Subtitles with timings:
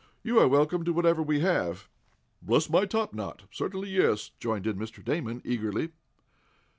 [0.23, 1.87] "You are welcome to whatever we have."
[2.41, 5.05] "Bless my topknot; certainly, yes!" joined in Mr.
[5.05, 5.91] Damon, eagerly.